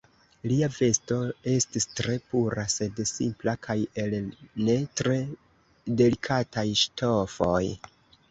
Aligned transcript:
Lia 0.51 0.67
vesto 0.75 1.17
estis 1.51 1.85
tre 1.99 2.15
pura, 2.31 2.63
sed 2.75 3.01
simpla, 3.09 3.53
kaj 3.67 3.77
el 4.05 4.15
ne 4.69 4.77
tre 5.01 5.17
delikataj 6.01 6.67
ŝtofoj. 6.85 7.63